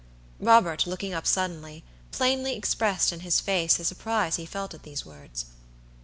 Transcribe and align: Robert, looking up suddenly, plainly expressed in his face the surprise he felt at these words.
Robert, 0.39 0.87
looking 0.87 1.13
up 1.13 1.27
suddenly, 1.27 1.83
plainly 2.11 2.55
expressed 2.55 3.11
in 3.13 3.19
his 3.19 3.39
face 3.39 3.77
the 3.77 3.85
surprise 3.85 4.37
he 4.37 4.47
felt 4.47 4.73
at 4.73 4.81
these 4.81 5.05
words. 5.05 5.45